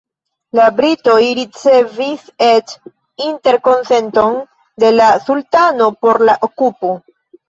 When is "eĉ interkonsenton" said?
2.47-4.39